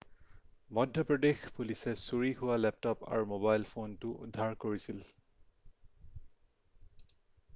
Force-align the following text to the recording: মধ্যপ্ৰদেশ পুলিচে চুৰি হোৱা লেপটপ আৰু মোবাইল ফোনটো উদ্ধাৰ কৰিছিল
মধ্যপ্ৰদেশ 0.77 1.41
পুলিচে 1.57 1.91
চুৰি 2.03 2.31
হোৱা 2.39 2.55
লেপটপ 2.61 3.03
আৰু 3.17 3.27
মোবাইল 3.33 3.67
ফোনটো 3.73 4.13
উদ্ধাৰ 4.27 4.57
কৰিছিল 4.63 5.05